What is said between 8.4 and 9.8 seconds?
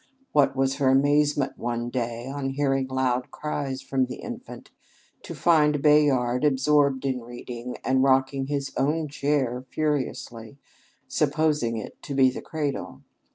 his own chair